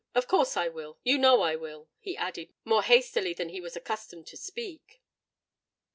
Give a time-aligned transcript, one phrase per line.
[0.15, 4.25] Of course I will—you know I will," he added, more hastily than he was accustomed
[4.29, 4.99] to speak.